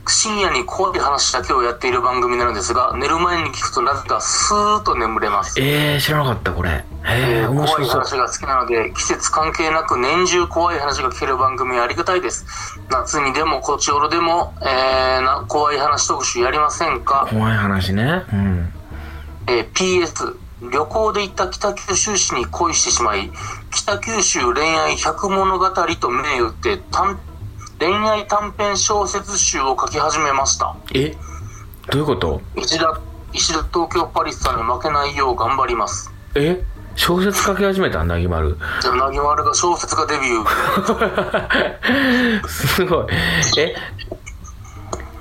[0.10, 5.60] 深夜に怖い話だけをやっている番組なのですが、寝る前に聞くとなぜかスーッと眠れます。
[5.62, 6.84] えー、知らなかった、これ。
[7.06, 8.17] えー、面怖い白そう。
[8.17, 12.45] 話が好きなので季節関係なく年中怖い話が聞ける番組はありがたいです
[12.89, 18.24] 夏にでもこっちおろでも、えーな怖い話特集やりませんか、怖い話ね。
[18.34, 18.74] うん。
[19.48, 23.32] えー PS 旅行で行った北九州市に恋してしまい
[23.72, 27.17] 北九州恋愛百物語と銘打って短
[27.80, 30.76] 恋愛短編小説集を書き始めました。
[30.94, 31.15] え
[31.92, 32.42] どういうこと？
[32.58, 33.00] 石田
[33.34, 36.12] 石田東京パリスさんに負けないよう頑張ります。
[36.36, 36.62] え
[36.96, 38.04] 小説書き始めた？
[38.04, 38.58] なぎまる。
[38.82, 42.48] じゃあなぎまるが小説家デビュー。
[42.50, 43.06] すごい。
[43.60, 43.76] え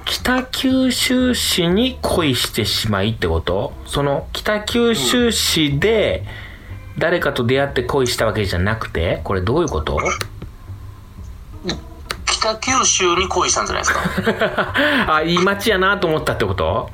[0.04, 3.72] 北九州市に恋してしまいってこと？
[3.86, 6.24] その北九州市で
[6.98, 9.20] 誰かと出会って恋したわけじゃなくて？
[9.22, 9.96] これどういうこと？
[12.38, 14.00] 北九州に恋したんじゃないですか。
[15.16, 16.90] あ、いい街やなと思ったってこと？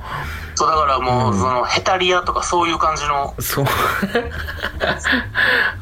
[0.57, 3.35] そうだからもう、そのヘタリアとかそういう感じの。
[3.41, 3.65] そう。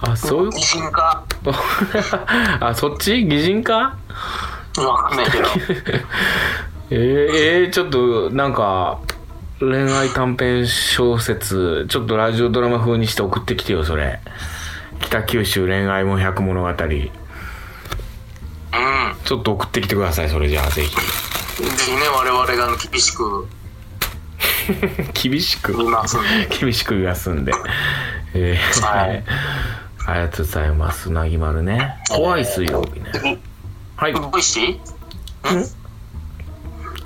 [0.01, 1.25] あ、そういう擬人化。
[2.61, 3.25] あ、そっち？
[3.27, 3.94] 擬人化？
[4.79, 5.44] わかんないけど。
[6.90, 6.96] えー、
[7.64, 8.98] えーちょっとなんか
[9.61, 14.20] 恋愛短編小説ちょっとラジオドラマ風にして送ってきてよそれ。
[15.01, 16.72] 北九州恋愛も百物語。
[16.72, 17.11] ち
[18.73, 19.35] うん。
[19.35, 23.47] ょっと送ってきてくださいそれじゃあぜぜひね我々が厳しく。
[25.15, 25.77] ひ 厳しく？
[25.77, 26.47] 見ますんで。
[26.59, 27.53] 厳しく言わすんで。
[28.35, 29.25] えーはい。
[30.07, 31.11] ありがとうございます。
[31.11, 31.97] なぎまるね。
[32.11, 33.11] 怖い水曜日ね。
[33.13, 33.39] 次
[33.97, 34.13] はい。
[34.13, 35.67] ボイシー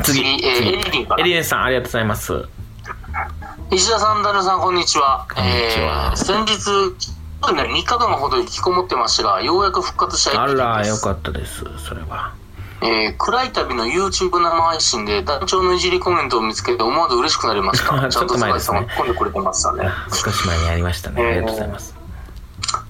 [0.03, 2.45] 次次えーエリエンさんありがとうございます。
[3.73, 5.27] 石田さん、ダルさん、こんにちは。
[5.35, 6.13] こんにちは。
[6.13, 7.16] えー先日、
[7.53, 10.67] ね、3日間ほど引きこもってましたが、ようやく復活したあエリリンです。
[10.67, 12.33] らよかったですそれは
[12.83, 18.09] えー暗い旅の YouTube 生配信で団長のいじりコメントを見つけて思わず嬉しくなりました。
[18.11, 19.91] ちゃんと坂井さんが込んでくれてましたね。
[20.11, 21.95] 少し前にやりましたねありがとうございます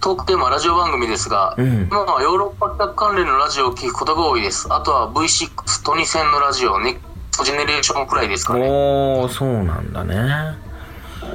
[0.01, 4.67] トークテーマはラジオ番組ですが、うん今はヨーロッパ企画関連のラジオを聞くことが多いです。
[4.71, 7.01] あとは V6、トニセンのラジオ、ネク
[7.33, 8.67] ストジェネレーションくらいですかね。
[8.69, 10.57] おーそうなんだね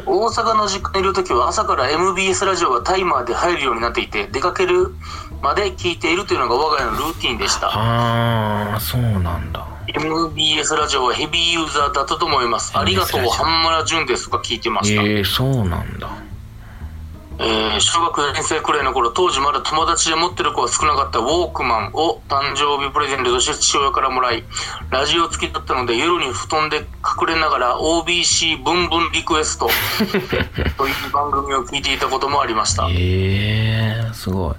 [0.06, 4.94] 大阪の実家にいる時は朝から MBS ラジオがタイマーで入るようになっていて、出かける
[5.42, 7.68] まで聞いているというのが我が家のルーティンでした。
[7.68, 12.78] ああそうなんだ MBS ラジオはヘビーユーザーだったと思います。
[12.78, 15.02] ありがとう、半村淳ですとか聞いてました。
[15.02, 16.10] ええそうなんだ
[17.44, 24.44] えー小学4年生くらいの頃、当時まだ友達で持ってる子は少なかったウォークマンを誕生日プレゼントとして父親からもらい、
[24.92, 29.70] ラジオ付きだったので夜に布団で隠れながら OBC ブンブンリクエスト
[30.78, 32.88] という番組を聞いていたこともありました。
[32.94, 34.56] ええすごい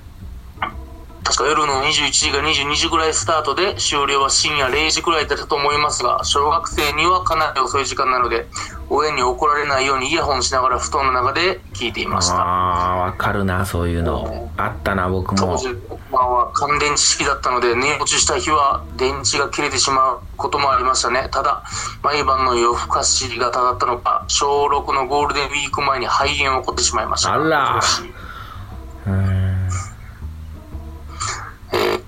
[1.25, 8.47] 確か夜の21時が22時ぐらいスタートで終了は深夜0時くらいだったと思いますが小学生にはかなり遅い時間なので
[8.91, 12.35] 親に怒られないようにイヤホンしながら布団の中で聞いていました。
[12.35, 14.51] ああわかるなそういうの。
[14.59, 15.39] あったな僕も。
[15.39, 15.69] 当時
[16.11, 21.29] まあは乾電池式だったので寝落ちした日は電池が切れてしまうこともありましたね。
[21.31, 21.63] ただ
[22.03, 27.33] 毎晩の夜更かしがただったのか小6のゴールデンウィーク前に肺炎を起こってしまいました。
[27.33, 27.81] あら。
[29.07, 29.42] うーんえー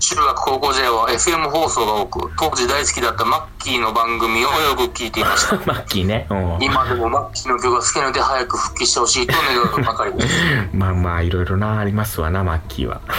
[0.07, 5.55] 中学高校時代は FM 放送が多く当時大好きだったマッキーの番組をよく聞いていました。
[5.65, 6.27] マッキーね。
[6.29, 6.57] うん。
[6.61, 10.27] 今でもマッキーの曲が好きなので早く復帰してほしいと願うばかりです。
[10.27, 13.01] ね まあまあいろいろなありますわなマッキーは。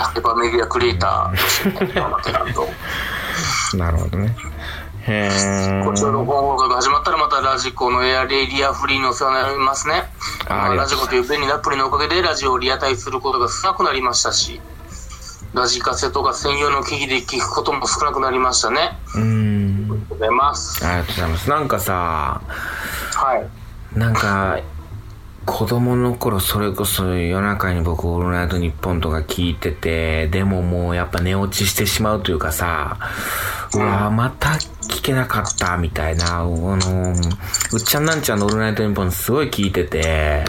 [0.00, 3.76] ハイパーメディアクリエイターとしてねと。
[3.76, 4.34] なるほどね。
[5.84, 10.04] こちらの放送が始まったらまたラジコのエアレイリアフリーにお世話になりますね。
[10.48, 14.62] ラジコという便利なアプリのおかげでラジオをリアタイすることが少なくなりましたし、
[15.54, 18.98] ラジカセとか専用の機器で聞くことも少なくなりましたね。
[19.14, 19.54] うーん
[19.88, 20.86] とうございます。
[20.86, 21.50] ありがとうございます。
[21.50, 22.42] なんかさ、
[23.14, 23.38] は
[23.94, 23.98] い。
[23.98, 24.58] なんか、
[25.46, 32.96] 子供の頃それこそ夜中に僕オールナイトニッポンとか聞いてて、でももうやっぱ寝落ちしてしまうというかさ、
[33.74, 34.50] うわまた
[34.88, 40.44] 聞けなかったみたいな、あの、うっちゃんなんちゃんのオールナイトニッポンすごい聞いてて、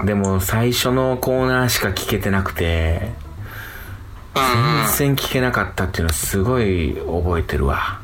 [0.00, 0.06] うん。
[0.06, 3.10] でも最初のコーナーしか聞けてなくて、
[4.34, 8.00] 全然聞けなかったっていうのはすごい覚えてるわ。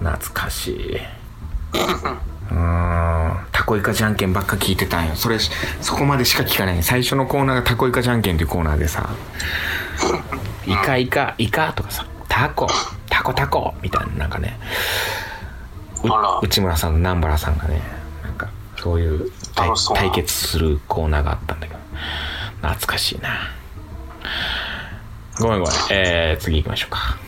[0.00, 0.96] 懐かしい。
[0.96, 3.46] うーん。
[3.52, 5.16] タコイカじゃんけんばっか聞いてたんよ。
[5.16, 6.82] それし、そこまでしか聞かない。
[6.82, 9.08] 最初のコーナーがタコイカじゃんけんっていうコーナーでさ、
[10.66, 12.68] イカイカ、イカとかさ、タコ、
[13.08, 14.58] タコタコみたいな、なんかね、
[16.42, 17.80] 内村さんと南原さんがね、
[18.22, 19.30] なんか、そういう
[19.94, 21.80] 対決するコーナーがあったんだけど、
[22.60, 23.50] 懐かしいな。
[25.40, 25.76] ごめんごめん。
[25.90, 27.18] えー、次行きましょうか。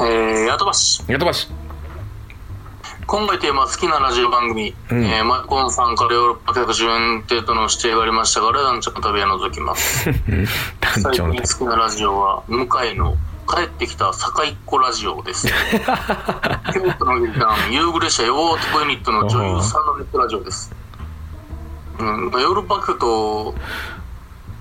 [0.00, 1.02] えー、やとばし。
[1.08, 1.48] やとばし。
[3.06, 10.10] 今回テーマは好きなラジオ番組、うんえー、マイコンさんからヨーロッパ客主演程度の指定がありましたから、団長の旅は除きます。
[11.02, 13.16] 最近好きなラジオは、向井の
[13.48, 15.48] 帰ってきた坂井っ子ラジオです。
[16.72, 20.70] 京都の劇団、夕暮れ社ヨートユニットの女優さんのネットラジオです。
[21.98, 23.54] うん、まあヨーロッパ客と、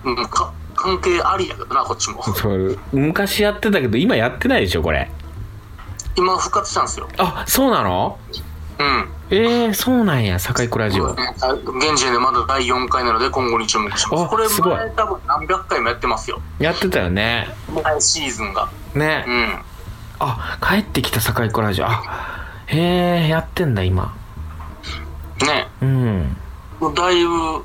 [0.03, 2.23] うん、か関係ありやけどな、こっちも。
[2.33, 5.09] そう昔やってたけど、今やってないでしょ、これ。
[6.15, 7.07] 今復活したんですよ。
[7.17, 8.17] あ、そうなの？
[8.79, 9.09] うん。
[9.29, 11.05] えー、そうなんや、堺倉ラジオ。
[11.05, 11.17] 現
[11.95, 14.29] 時点でまだ第4回なので今後に注目しまあす。
[14.29, 16.41] これすごい前多分何百回もやってますよ。
[16.59, 17.55] やってたよね。
[17.83, 18.67] 前シーズンが。
[18.93, 19.23] ね。
[19.27, 19.59] うん。
[20.19, 21.85] あ、帰ってきた堺倉ラジオ。
[21.87, 22.01] あ、
[22.65, 24.13] へえ、やってんだ、今。
[25.41, 25.67] ね。
[25.81, 26.37] うん。
[26.95, 27.63] だいぶヨ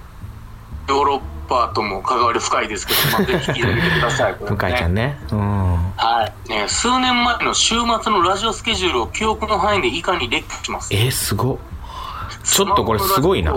[0.88, 1.24] ーロッパ
[1.74, 4.34] とも関わり深いですけど、まあ、ぜひ聞いてみてください。
[4.34, 5.18] これ向井ちゃんね。
[5.30, 5.92] うん。
[5.96, 6.68] はい、ね。
[6.68, 10.94] 数年前の週末のラジオスケジュールを記憶の範囲で以下に列挙します。
[10.94, 11.58] えー、すご。
[12.44, 13.54] ちょっとこれすごいな。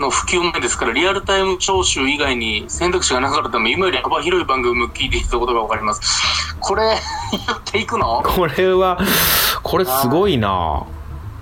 [0.00, 6.56] の普及前ですから、リアルタイム聴取以外に選択肢がなかったため、今より幅広い番組を聞いていたことがわかります。
[6.60, 6.96] これ、
[7.32, 8.22] 言っていくの？
[8.24, 8.98] これは、
[9.62, 10.84] これすごいな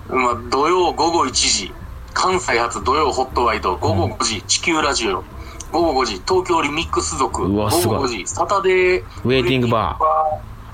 [0.09, 1.73] まあ、土曜午後1時、
[2.14, 5.23] 関西発土曜ホットワイド、午後5時、地球ラジオ、
[5.72, 9.98] 午後5時、東京リミックス族、午後うわすごい5時、サタデー、ウェイティングバ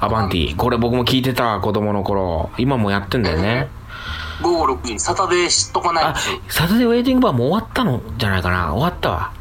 [0.01, 0.57] ーアバンティ。
[0.57, 2.51] これ僕も聞いてた、子供の頃。
[2.59, 3.69] 今もやってんだよね。
[4.43, 6.15] 午後6時、サタデー知っとかないあ、
[6.49, 8.03] サタデーウェイティングバーもう終わったの？
[8.19, 8.75] じゃないかな？
[8.75, 9.33] 終わったわ。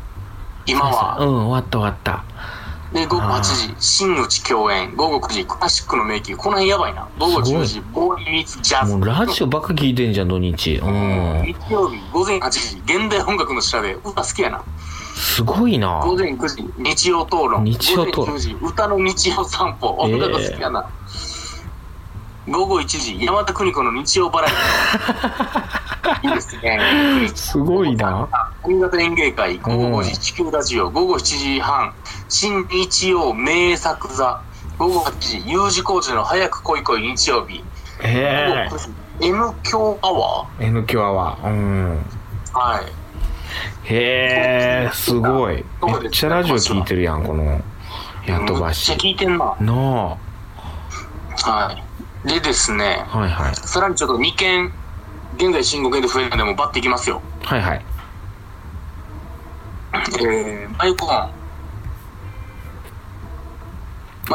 [0.68, 1.18] 今うん、は。
[1.20, 2.24] 終わった終わった。
[2.94, 7.08] で、午後8あ時、新内共演、午後9時、クラシックの迷宮、この辺やばいな。
[7.18, 8.94] 午後10時、ボーイミーツジャズ。
[8.94, 10.76] もうラジオばっか聞いてんじゃん、土日。
[10.76, 11.42] うん。
[11.44, 14.62] 日曜日、午前8時、現代音楽の調べ、歌好きやな。
[15.16, 17.64] すごいな午前9時、日曜討論。
[17.64, 19.88] 日曜討論午前10時、歌の日曜散歩。
[20.00, 20.90] 音楽好きやな。
[22.50, 25.82] 午後1時、山田邦子の日曜バラエティー。
[26.28, 27.32] いいですね。
[27.36, 28.28] すごいな
[28.66, 31.94] 新潟演芸会、午後5時、地球ラジオ、午後7時半、
[32.30, 34.42] 新日曜名作座、
[34.78, 38.90] 午後8時、U 字工事の早く来い来い日曜日、午へ後9時、
[39.28, 40.66] M 強アワえ。
[40.66, 41.38] N キュアは。
[41.44, 42.06] うん。
[42.54, 43.01] ーはい。
[43.84, 45.64] へえ、すごい。
[45.82, 47.62] めっちゃラジオ聞いてるやん、この、
[48.26, 49.10] やとばしめっちゃ。
[49.10, 49.56] 聞いてんな。
[49.60, 50.18] なは
[52.26, 52.28] い。
[52.28, 53.20] でですね、あ。
[53.20, 53.56] はいはい。
[53.56, 54.72] さらにちょっと2件、
[55.38, 57.22] 現在進行形で増えるのでもうバッていきますよ。
[57.44, 57.86] はいはい。
[59.94, 61.32] えー、マイコーン。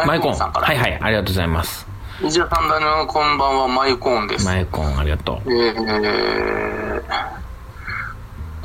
[0.06, 0.36] マイコン。
[0.36, 0.66] さんから。
[0.66, 0.98] はいはい。
[1.00, 1.86] ありがとうございます。
[2.22, 4.46] 石田さんだのこんばんは、マイコーンです。
[4.46, 5.52] マイコン、ありがとう。
[5.52, 7.02] えー、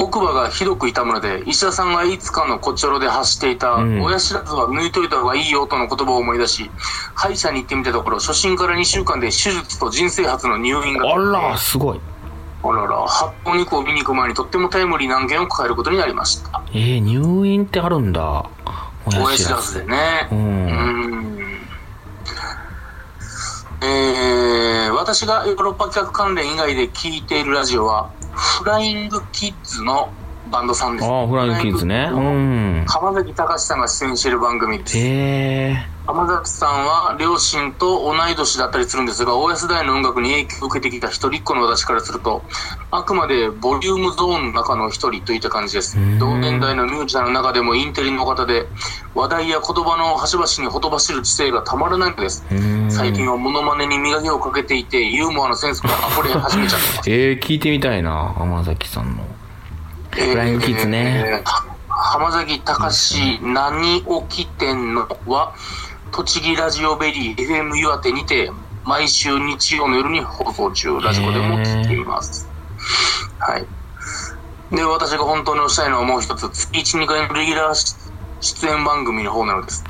[0.02, 6.72] 奥歯がひどく痛むので、石田さんがいつかのこちょろで発していた、うん親知らずは抜いといた方がいいよとの言葉を思い出し、
[7.14, 11.14] 歯医者に行ってみたところ、初診から2週間で手術と人生初の入院が。
[11.14, 11.18] あ
[11.52, 12.00] ら、すごい。
[12.64, 16.64] あらら、発砲肉を見に行く前にとってもタイムリーな案件を抱えることになりました。
[16.74, 18.46] えー、入院ってあるんだ。
[19.06, 20.28] 親知らずでね。
[20.32, 20.36] う。
[20.36, 21.42] うんん。
[23.84, 28.12] えー、私がヨーロッパ企画関連以外で聞いているラジオは、
[28.62, 30.14] フライングキッズの
[30.52, 31.10] バンドさんです。
[31.10, 32.12] ああ、フライングキッズね。
[32.14, 32.86] うん。
[32.88, 34.98] 浜崎隆さんが出演してる番組です。
[35.00, 35.02] へ
[35.72, 35.91] え。
[36.14, 42.44] 浜崎さんは両親と同い年だったりするんですが、大安大の音楽に影響を受けてきた一人っ子の私からすると、
[42.92, 46.20] あくまでボリュームゾーンの中の一人といった感じですうん。
[46.20, 48.66] 同年代のミュージシャンの中でもインテリの方で、
[49.16, 52.46] 話題や言葉の端々にほとばしる知性がたまらないのです。
[52.52, 52.92] うん。
[52.92, 57.10] 最近はモノマネに磨きをかけていて、ユーモアのセンスが溢れ始めちゃってます。
[57.10, 59.24] えー、聞いてみたいな、浜崎さんの。
[60.12, 65.54] フライングキッズねえーは浜崎隆何起きてんのは、
[66.12, 68.52] 栃木ラジオベリー FM 岩手にて
[68.84, 72.50] 毎週日曜の夜に放送中、ラジコでも聞いています。
[73.40, 73.66] はい。
[74.76, 79.86] で、私が本当におっしゃるのはもう一つ、月1、2回のレギュラー出演番組の方なのです。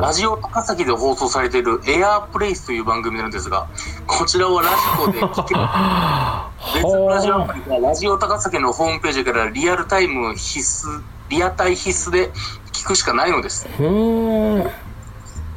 [0.00, 3.68] ラジオ高崎で放送されているエアープレイスという番組なんですが、
[4.06, 5.60] こちらはラジコで聞ける。
[6.74, 12.30] 別のラジオアプリがラジオ高崎のホームページからリアルタイム必須、リアタイ必須で
[12.72, 13.66] 聞くしかないのです。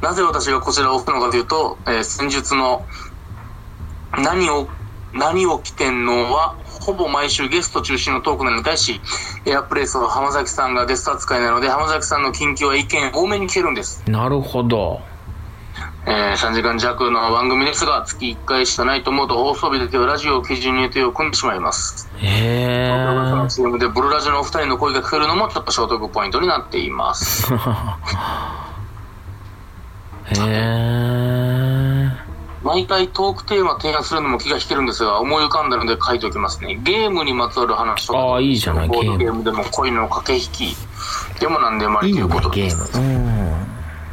[0.02, 2.84] なぜ私がこちらを置くのかというと、えー先日の
[4.16, 4.66] 何を、
[5.12, 9.00] 何を起点のは、ほぼ毎週ゲスト中心のトークなのに対し、
[9.44, 14.02] エアプレイスは浜崎さんがゲスト扱いなので、浜崎さんの近況や意見多めに聞けるんです。
[14.08, 15.00] なるほど。
[16.06, 22.08] えー3時間弱の番組ですが、月1回しかないと思うと放送日だけはラジオを基準に予定を組んでしまいます。
[22.16, 23.50] へそのー。
[23.50, 27.52] CM でブルラジオのお二人の声が聞けるのもちょっとショートポイントになっています。
[30.30, 32.10] へー。
[32.62, 36.78] 毎回トークテーマ提案するのも気が引けるんですが、思い浮かんだので書いておきますね。
[36.82, 39.18] ゲームにまつわる話とか、ああ、いいじゃない、ゲボードーム。
[39.18, 40.76] ゲームでも恋の駆け引き
[41.40, 42.98] でも何でもありといういいねことでゲーす。
[42.98, 43.04] ム。
[43.04, 43.52] うん。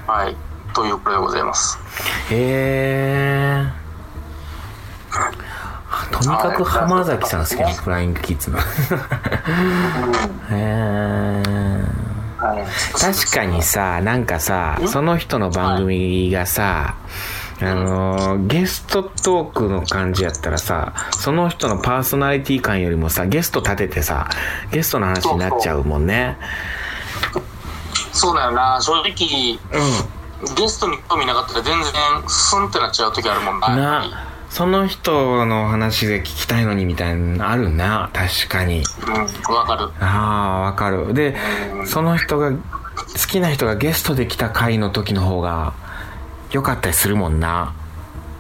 [0.08, 0.36] はい。
[0.74, 1.78] ということでございます。
[2.32, 3.88] へー。
[6.12, 8.58] とにかく浜崎さん好きなフライングキッズの。
[10.52, 12.07] へー。
[12.38, 12.66] はい、
[13.00, 16.96] 確かにさ、なんかさ、その人の番組がさ、
[17.60, 24.30] あのーゲストトークの感じやったらさ、その人のパーソナリティ感よりもさ、ゲスト立ててさ、
[24.72, 26.38] ゲストの話になっちゃうもんね。
[28.14, 28.80] そうだよな。
[28.82, 31.94] 正直、うゲストに興味なかったら全然
[32.28, 33.76] スンってなっちゃう時あるもんな。
[33.76, 34.27] な、
[34.58, 38.82] その人の話で聞きたいのにみたいなのあるな、確かに。
[39.06, 39.90] うん、わかる。
[40.04, 41.14] ああ、わかる。
[41.14, 41.36] で、
[41.86, 42.58] その人が、好
[43.30, 45.76] きな人がゲストで来た回の時の方が、
[46.50, 47.76] 良かったりするもんな。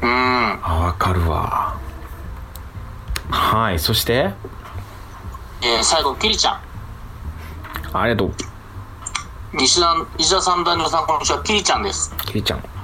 [0.02, 0.10] うん。
[0.10, 1.78] あ、わかるわ。
[3.30, 4.34] はい、そして、
[5.62, 6.60] えー最後、キリちゃん。
[7.94, 8.34] ありがとう、
[9.54, 11.44] 西田、石田さん、男女さん、こんにちは。
[11.44, 12.12] キリちゃんです。
[12.26, 12.77] キリちゃん。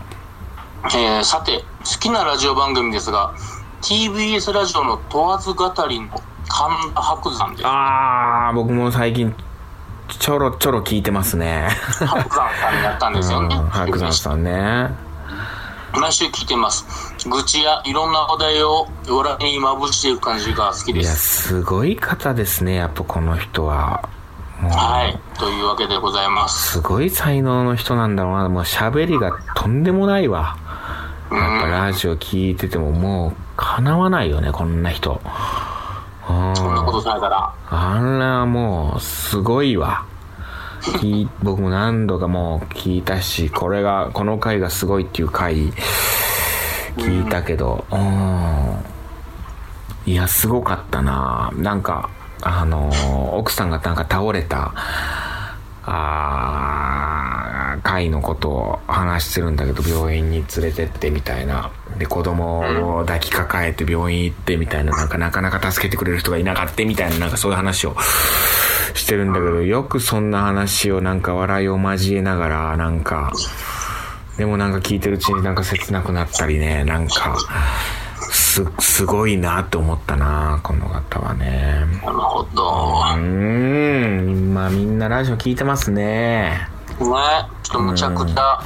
[0.86, 3.34] えーさて、好きなラジオ番組ですが、
[3.81, 6.07] TBS ラジオの問わず語りの
[6.49, 7.63] 神田伯山です。
[7.65, 9.34] あー、僕も最近、
[10.19, 11.69] ちょろちょろ聞いてますね。
[11.99, 13.55] 白山さんにやったんですよね。
[13.55, 14.93] うん、白山さんね。
[15.93, 16.86] 毎週聞いてます。
[17.29, 21.43] 愚痴やいろんな話題を笑いにまぶしていく感じが好きいや、です。
[21.47, 24.09] すごい方ですね、やっぱこの人は。
[24.70, 25.20] はい。
[25.39, 26.74] というわけでございます。
[26.74, 28.49] すごい才能の人なんだろうな。
[28.49, 30.57] もう喋りがとんでもないわ。
[31.32, 31.72] うやっぱん。
[31.72, 35.22] ラジオ聞いててももう、叶わないよね、こんな人。
[36.30, 37.53] うんそんなことされたら。
[37.70, 40.05] あら、もう、すごいわ。
[41.43, 45.72] 僕も何度かもう聞いたし、これが、この回がすごいっていう回、
[46.97, 48.84] 聞いたけど、うん。
[50.05, 52.09] いや、すごかったななんか、
[52.44, 54.74] あの、奥さんがなんか倒れた、
[55.86, 61.72] あー回のことを話してるんだけど、病院に連れてってみたいな。
[61.98, 67.96] で、子供を抱きかかえて病院行ってみたいな、なんかなかなか助けてくれる人がいなかったみたいな、なんかそういう話を
[68.96, 73.32] してるんだけど、よくそんな話をなんか笑いを交えながら、なんか、
[74.38, 77.38] でもなんか聞いてるうちになんか切なくなったりね、なんか、
[78.54, 81.86] す、すごいなって思ったなこの方はね。
[82.04, 82.64] なるほど。
[82.64, 86.70] うーん、まあみんなラジオ聞いてますね。
[86.99, 86.99] ね。
[86.99, 88.64] ちょっとむちゃくちゃ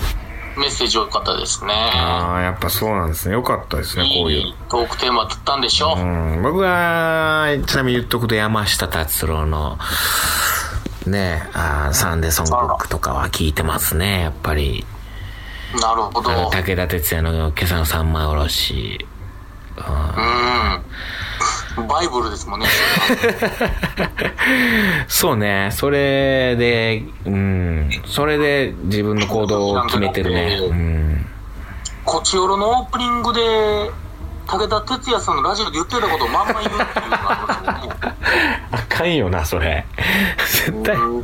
[0.58, 1.74] メッセージ多かったですね。
[1.74, 3.36] ああ、やっぱそうなんですね。
[3.36, 4.50] よかったですね、こういうい。
[4.50, 6.02] いトークテーマだったんでしょう。
[6.02, 9.78] うん、僕は、ちなみに言っとくと山下達郎の、
[11.06, 14.86] ねあーサンデーソングブックとかは聞いてますね、やっぱり。
[15.82, 16.50] なるほど。
[16.50, 19.08] 武田鉄矢の今朝の三枚おろし。
[19.78, 19.82] う
[21.82, 21.88] ん。
[21.88, 22.66] バイブルですもんね。
[25.08, 30.58] そうね、それで、うん、それで自分の行動を決めてるね。
[30.62, 31.26] うん。
[32.04, 33.42] こちおろのオープニングで、
[34.48, 38.16] 武田鉄矢さんのラジオで言ってたことをまんま言うっていうのが
[38.72, 39.86] あかんよな、それ。
[40.48, 41.22] 絶対、うん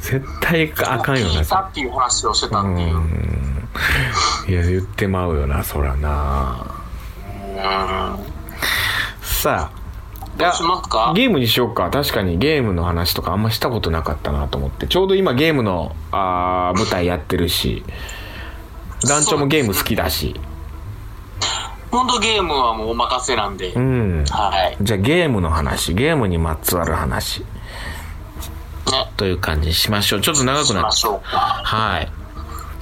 [0.00, 2.96] 絶対あかんよな、聞いたっていう話をしてたっていう。
[2.96, 3.68] うん。
[4.48, 6.73] いや、言ってまうよな、そらな。
[7.64, 8.18] うん。
[9.22, 11.12] さあ、どうしますか？
[11.16, 11.88] ゲームにしようか。
[11.90, 14.86] 確かにゲームの話とかあんましたことなかったなと思って。
[14.86, 17.82] ちょうど今ゲームの、あー舞台やってるし、
[19.08, 20.38] 団長もゲーム好きだし。
[21.90, 23.72] 本当ゲームはもうお任せなんで。
[23.72, 24.24] うん。
[24.26, 24.76] はい。
[24.82, 27.46] じゃあゲームの話、ゲームにまつわる話、ね。
[29.16, 30.20] という感じにしましょう。
[30.20, 31.38] ちょっと長くなっしましょうか。
[31.38, 32.12] はい。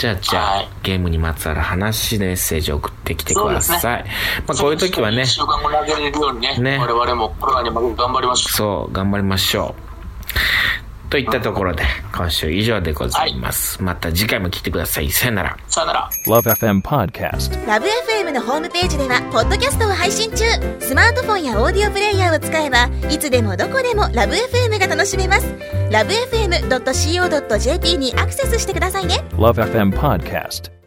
[0.02, 3.80] じゃあ、じゃあ、はいゲームにまつわる話でメッセージを送ってきてください。
[3.80, 10.81] そうですまあ、こういう時はね1、週間後投げれるようにね、ね我々もコロナに負けて頑張りましょそう、頑張りましょう。
[11.12, 13.82] といったところで、今週以上でございます。
[13.82, 15.10] また次回も聞いてください。
[15.10, 15.58] さよなら。
[15.58, 15.70] う。
[15.70, 16.10] さよなら。
[16.26, 17.66] Love FM Podcast.
[17.66, 20.44] ラブ f m のホームページではポッドキャストを配信中
[20.80, 25.54] スマートフォンやオーディオプレイヤーを使えばいつでもどこでもラブ f m が楽しめます
[25.90, 30.81] ラブ FM.co.jp にアクセスしてくださいね Love FM Podcast.